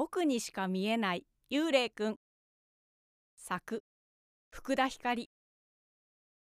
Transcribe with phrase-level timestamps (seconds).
[0.00, 2.16] 僕にしか見えない幽霊くん。
[3.36, 3.82] 作
[4.48, 5.28] 福田光。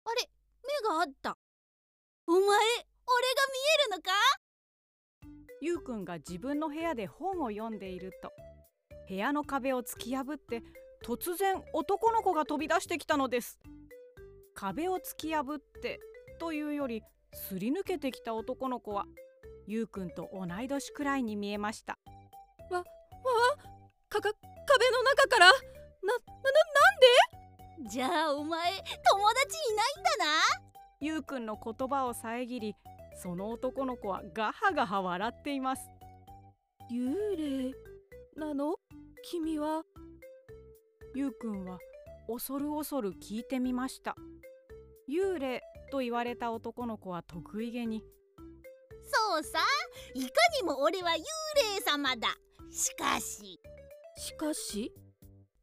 [0.04, 0.28] あれ
[0.64, 1.38] 目があった。
[2.26, 2.58] お前俺が見
[3.84, 4.10] えるのか？
[5.60, 8.32] ゆうくんが自分の部屋で本を読んでいると
[9.08, 10.64] 部屋の壁を突き破って
[11.04, 13.60] 突然男の子が飛び出してきたのです。
[14.56, 16.00] 壁を突き破って
[16.40, 17.00] というより
[17.32, 19.04] すり抜けてきた男の子は
[19.68, 21.96] ゆうくんと同い年くらいに見えました
[24.20, 25.46] かか壁の中から？
[25.46, 26.50] ななな
[27.78, 27.90] なんで？
[27.90, 30.24] じゃあお前友達いないんだな？
[31.00, 32.74] ゆうくんの言葉を遮り
[33.22, 35.82] その男の子はガハガハ笑っています。
[36.90, 37.74] 幽霊？
[38.36, 38.76] なの？
[39.30, 39.82] 君は？
[41.14, 41.78] ゆうくんは
[42.28, 44.16] 恐る恐る聞いてみました。
[45.08, 48.02] 幽霊と言われた男の子は得意げに。
[49.02, 49.60] そうさ。
[50.14, 51.22] いかにも俺は幽霊
[51.84, 52.28] 様だ。
[52.70, 53.60] しかし
[54.16, 54.92] しかし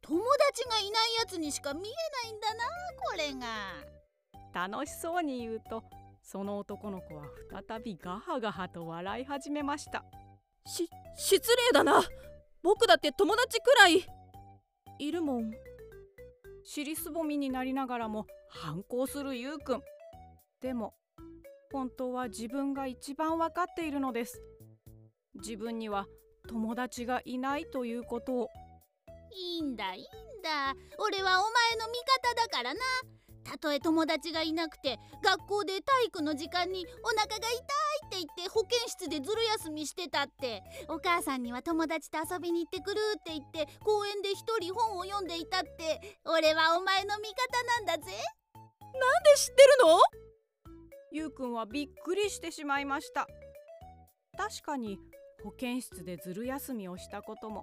[0.00, 2.64] 友達がいないやつにしか見えないんだな
[2.96, 4.66] これが。
[4.68, 5.82] 楽しそうに言うと
[6.22, 7.24] その男の子は
[7.68, 10.04] 再びガハガハと笑い始めました。
[10.66, 12.02] し失礼だな。
[12.62, 14.06] 僕だって友達くらい。
[14.98, 15.50] いるもん。
[16.64, 19.82] 尻すぼみになりながらも反抗するゆうくん
[20.62, 20.94] でも
[21.72, 24.40] 本当は自分が一番わかっているのです。
[25.34, 26.06] 自分には
[26.48, 28.32] 友達がいないということ。
[28.34, 28.50] を
[29.32, 30.06] いいんだいいん
[30.42, 30.74] だ。
[30.98, 32.80] 俺はお前の味方だからな。
[33.44, 40.62] たとえ友達がいなくて学校で体育の時間にお腹が痛いって言って保健室でずる休みしてたって。
[40.88, 46.18] お母さんには友達と遊びに行ってくるって言って公園で一人本を読んでいたって。
[46.24, 48.12] 俺はお前の味方なんだぜ。
[48.54, 49.98] なんで知ってるの？
[51.10, 53.26] ゆうくんはびっくりしてしまいました。
[54.36, 54.98] 確かに
[55.44, 57.62] 保健室でずる休みをしたことも。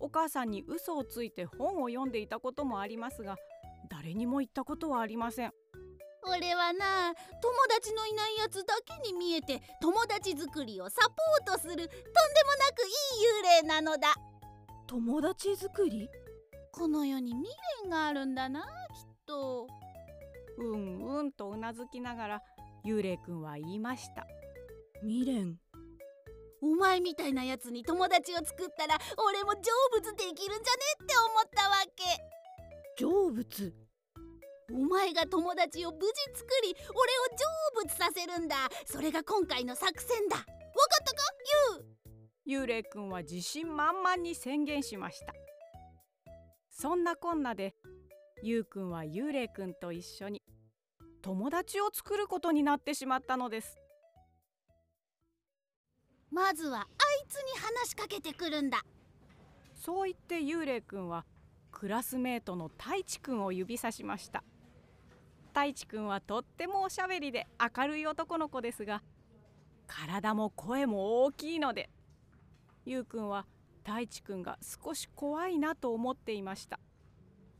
[0.00, 3.36] お母さんに嘘をついて本を読んでいたこともありますが
[3.88, 5.52] 誰にも言ったことはありません。
[6.26, 11.96] 俺はな友達のいないやつだけに見えて友達作りをサポートするとんでもな
[12.74, 14.08] くいい幽霊なのだ。
[14.86, 16.08] 友達作り？
[16.72, 17.50] この世に未
[17.84, 18.66] 練があるんだなきっ
[19.26, 19.68] と。
[20.58, 22.42] うんうんとうなずきながら
[22.84, 24.26] 幽霊くんは言いました。
[25.02, 25.56] 未練？
[26.64, 28.96] お前みたいなやつに友達を作ったら
[29.28, 32.02] 俺も成仏できるんじゃねって思ったわけ。
[32.96, 33.74] 成仏？
[34.72, 38.56] お前が友達を無事作り俺を成仏させるんだ。
[38.86, 40.36] それが今回の作戦だ。
[40.36, 41.20] わかったか？
[42.46, 45.34] ユウ幽霊くんは自信満々に宣言しました。
[46.70, 47.74] そんなこんなで
[48.42, 50.42] ゆうくんは幽霊くんと一緒に
[51.20, 53.78] 友達を作ることになってしまったのです
[56.34, 56.86] まずはあい
[57.28, 58.84] つに話しかけてくるんだ。
[59.76, 61.24] そう言って幽霊くんは
[61.70, 64.42] クラスメートの太一くんを指さしました。
[65.50, 67.46] 太一くんはとってもおしゃべりで
[67.76, 69.04] 明るい男の子ですが
[69.86, 71.88] 体も声も大きいので
[72.84, 73.46] ゆうくんは
[73.84, 76.80] 太一くんが少し怖いなと思っていました。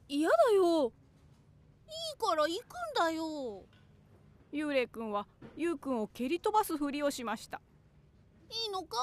[0.09, 0.87] 嫌だよ。
[0.87, 3.63] いいから行くんだよ。
[4.53, 7.61] 幽霊くんはゆうくんを蹴り飛ばすふりをしました
[8.65, 8.97] いいのか？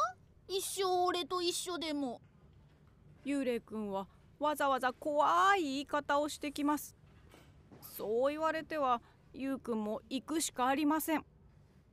[0.47, 2.21] 一生俺と一緒でも。
[3.25, 4.07] 幽霊くんは
[4.39, 6.95] わざわざ怖い言い方をしてきます。
[7.97, 9.01] そう言われては
[9.33, 11.25] ゆうくんも行くしかありません。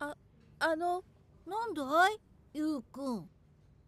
[0.00, 0.16] あ
[0.58, 1.04] あの
[1.46, 2.18] なんだい？
[2.54, 3.28] ゆうくん。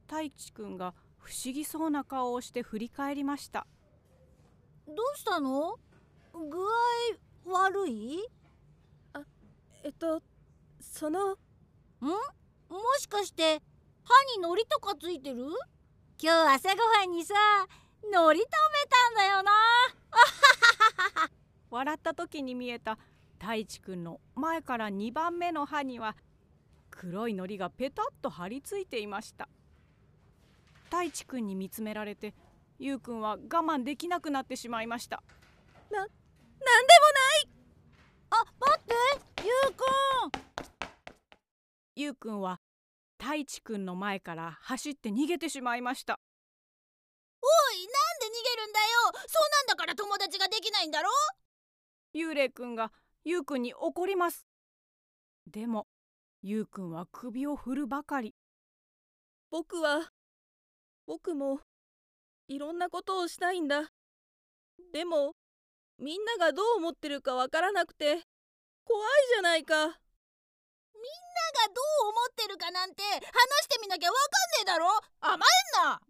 [0.06, 3.66] 太一くんが不思議そうな顔をして振り返りました。
[4.86, 5.78] どうしたの？
[6.32, 6.58] 具
[7.46, 8.26] 合悪い？
[9.12, 9.22] あ
[9.84, 10.22] えっと
[10.80, 11.36] そのん？
[12.70, 13.60] もしかして
[14.04, 15.44] 歯にのりとかついてる？
[16.22, 17.34] 今日朝ごはんにさ
[18.12, 18.52] のり食べ
[18.88, 19.52] たんだよな。
[21.68, 22.96] 笑った時に見えた
[23.40, 26.16] 太一くんの前から2番目の歯には
[26.90, 29.48] 黒いのりがペタッと張り付いていました。
[30.84, 32.34] 太一くんに見つめられて
[32.78, 35.22] ゆうくんは我慢できなくなってしまいました。
[35.90, 36.20] な、なんでも
[37.12, 37.48] ない！
[38.30, 38.94] あ、待って
[39.44, 39.82] ゆうく
[40.36, 40.50] ん。
[41.96, 42.59] ゆうくんは
[43.20, 46.18] 太一くんの前から走って逃げてしまいました。
[47.42, 48.86] おいなんで逃げるんだよ。
[49.28, 51.10] そうなんだから友達ができないんだろ。
[52.14, 52.92] 幽霊くんが
[53.24, 54.46] ゆうくんに怒ります。
[55.46, 55.86] でも
[56.42, 58.34] ゆうくんは首を振るばかり。
[59.50, 60.10] 僕は
[61.06, 61.60] 僕も
[62.48, 63.92] いろんなことをしたいんだ。
[64.94, 65.34] でも
[65.98, 68.22] みんながどう思ってるかわからなくて
[68.84, 70.00] 怖いじゃないか
[72.30, 73.18] ってるかなんて話
[73.66, 74.30] してみなきゃわかん
[74.62, 74.86] ねえだろ。
[75.20, 76.00] 甘えんな。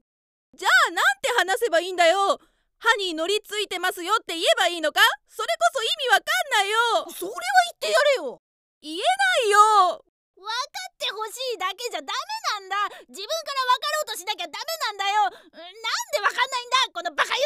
[0.55, 2.39] じゃあなんて話せばいいんだよ。
[2.79, 5.01] 歯に乗りついてますよって言えばいいのか？
[5.29, 6.79] それこそ意味わかんないよ。
[7.13, 7.39] それは
[7.73, 8.43] 言ってやれよ。
[8.81, 9.05] 言えな
[9.47, 10.05] いよ。
[10.37, 10.53] 分か
[10.89, 12.13] ってほしいだけじゃダメ
[12.57, 12.77] なんだ。
[13.09, 15.25] 自分から分かろうとしなきゃダメなんだよ。
[15.25, 16.77] なんで分かんないんだ？
[16.95, 17.43] このバカユ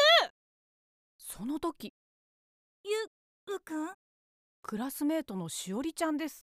[1.18, 1.92] その時
[3.48, 3.90] うくん？
[4.62, 6.46] クラスメートのしおりちゃんです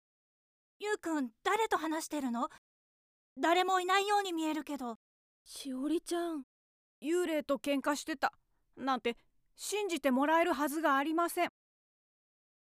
[0.81, 2.47] ゆうくん誰と話してるの？
[3.37, 4.97] 誰もいないように見えるけど。
[5.43, 6.43] しおりちゃん。
[7.03, 8.31] 幽霊と喧嘩してた。
[8.77, 9.17] なんて
[9.57, 11.49] 信じてもらえるはずがありません。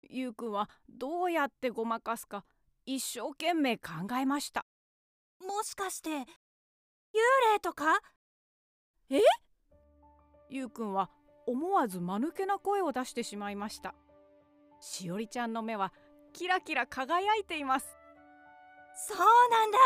[0.09, 2.45] ゆうくんはどうやってごまかすか。
[2.87, 4.65] 一生懸命考えました。
[5.45, 6.23] もしかして幽
[7.53, 8.01] 霊とか？
[10.49, 11.11] ゆうくんは
[11.49, 13.97] 思わず間抜けな声を出してしまいました。
[14.81, 15.93] しおりちゃんの目は
[16.33, 17.97] キラキラ輝いています
[18.97, 19.19] そう
[19.51, 19.79] なんだ。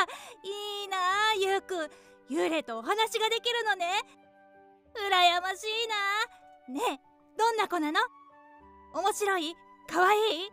[0.42, 1.90] いいなあゆうくん。
[2.30, 3.86] 幽霊とお話ができるのね。
[4.94, 5.88] 羨ましい
[6.68, 6.74] な。
[6.74, 8.00] ねえどんな子なの？
[8.94, 9.54] 面白い？
[9.88, 10.16] かわい？
[10.16, 10.50] い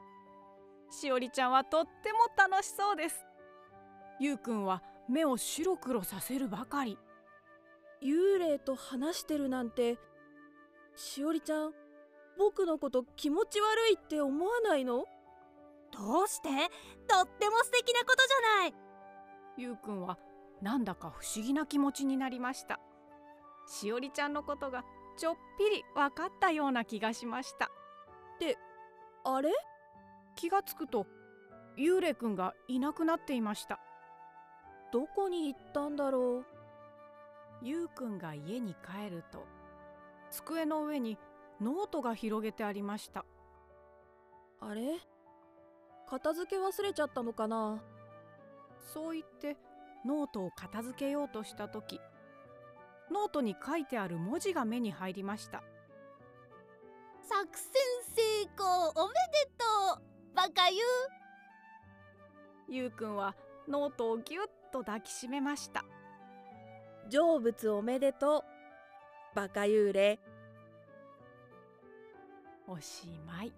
[0.90, 3.26] しおりちゃんはとっても楽しそうです。
[4.20, 6.98] ゆうくんは目を白黒させるばかり。
[8.02, 9.98] 幽霊と話してるなんて
[10.96, 11.74] しおりちゃん
[12.38, 15.06] 僕のこと気持ち悪いって思わないの？
[15.98, 16.50] どうして？
[17.08, 18.74] とっても素敵なことじゃない。
[19.58, 20.18] ゆうくんは
[20.62, 22.80] なんだか不思議な気持ちになりました。
[23.68, 24.84] しおりちゃんのことが
[25.18, 27.70] ちょっぴり分かったような気がしました。
[29.24, 29.50] あれ？
[30.36, 31.08] 気がつくと
[31.78, 33.80] 幽霊くんがいなくなっていました。
[34.92, 36.46] どこに行ったんだろう？
[37.64, 39.46] ゆうくんが家に帰ると
[40.30, 41.18] 机の上に
[41.62, 43.26] ノートが広げてありました。
[44.60, 45.00] あれ？
[46.10, 47.82] 片付け忘れちゃったのかな？
[48.94, 49.58] そう言って
[50.06, 52.00] ノートを片付けようとした時
[53.12, 55.64] ノートに書いてある文字が目に入りました。
[57.28, 57.72] 作戦
[58.16, 58.22] 成
[58.56, 59.66] 功おめでと
[60.00, 60.78] うバカ幽霊
[62.70, 63.36] ゆうくんは
[63.68, 65.86] ノートをぎゅっと抱きしめました。
[67.10, 68.44] 成仏おめでとう
[69.36, 70.20] バカ幽霊
[72.68, 73.52] おしまい